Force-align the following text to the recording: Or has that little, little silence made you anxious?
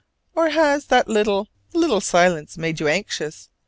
Or 0.33 0.49
has 0.49 0.85
that 0.85 1.07
little, 1.07 1.47
little 1.75 2.01
silence 2.01 2.57
made 2.57 2.79
you 2.79 2.87
anxious? 2.87 3.49